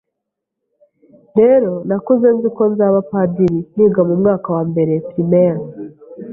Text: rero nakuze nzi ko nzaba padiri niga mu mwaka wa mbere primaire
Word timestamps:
rero 1.37 1.71
nakuze 1.87 2.27
nzi 2.35 2.49
ko 2.55 2.63
nzaba 2.71 2.99
padiri 3.11 3.59
niga 3.75 4.01
mu 4.07 4.15
mwaka 4.21 4.47
wa 4.55 4.63
mbere 4.69 4.93
primaire 5.09 5.63